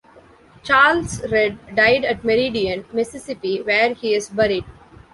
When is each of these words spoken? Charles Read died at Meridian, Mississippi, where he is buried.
Charles 0.63 1.21
Read 1.31 1.59
died 1.75 2.05
at 2.05 2.23
Meridian, 2.23 2.85
Mississippi, 2.91 3.61
where 3.61 3.93
he 3.93 4.15
is 4.15 4.29
buried. 4.29 4.65